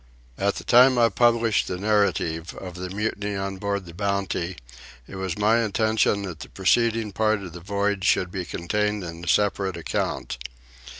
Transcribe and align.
At 0.35 0.55
the 0.55 0.63
time 0.63 0.97
I 0.97 1.09
published 1.09 1.67
the 1.67 1.77
Narrative 1.77 2.55
of 2.55 2.73
the 2.73 2.89
Mutiny 2.89 3.35
on 3.35 3.57
Board 3.57 3.85
the 3.85 3.93
Bounty 3.93 4.57
it 5.07 5.15
was 5.15 5.37
my 5.37 5.61
intention 5.63 6.23
that 6.23 6.39
the 6.39 6.49
preceding 6.49 7.11
part 7.11 7.43
of 7.43 7.53
the 7.53 7.59
Voyage 7.59 8.03
should 8.03 8.31
be 8.31 8.43
contained 8.43 9.03
in 9.03 9.23
a 9.23 9.27
separate 9.27 9.77
account. 9.77 10.39